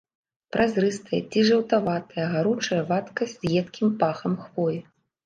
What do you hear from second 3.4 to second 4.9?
з едкім пахам хвоі.